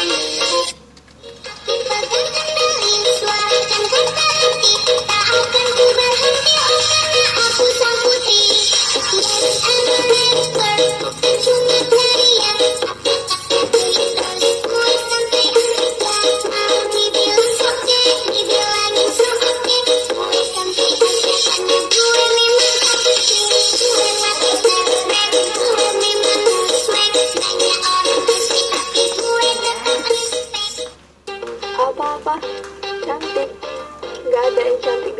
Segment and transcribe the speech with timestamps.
[0.00, 0.29] Thank you.
[33.10, 33.50] cantik.
[34.22, 35.19] Nggak ada yang cantik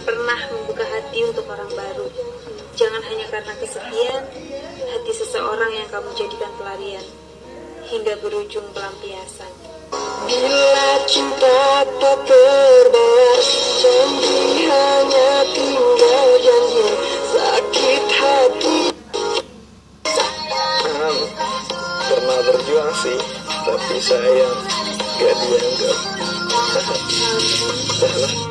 [0.00, 2.08] jangan pernah membuka hati untuk orang baru.
[2.72, 4.24] Jangan hanya karena kesepian,
[4.96, 7.04] hati seseorang yang kamu jadikan pelarian,
[7.84, 9.52] hingga berujung pelampiasan.
[10.24, 13.38] bila cinta tak terbayar,
[13.76, 14.40] janji
[14.72, 16.88] hanya tinggal janji.
[17.30, 18.78] Sakit hati
[20.80, 21.18] Hmm,
[22.10, 24.58] Pernah berjuang sih Tapi sayang
[25.18, 25.96] Gak dianggap
[28.02, 28.49] Dah lah